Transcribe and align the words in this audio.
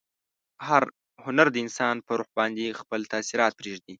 هنر 1.25 1.47
د 1.51 1.55
انسانانو 1.65 2.05
په 2.07 2.13
روح 2.19 2.29
باندې 2.37 2.77
خپل 2.79 3.01
تاثیر 3.11 3.39
پریږدي. 3.59 3.89